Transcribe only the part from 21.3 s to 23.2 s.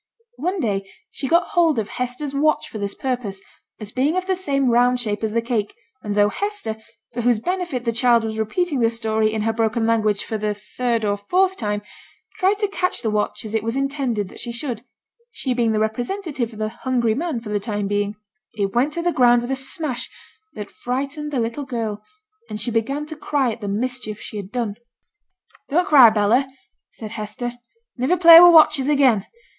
the little girl, and she began to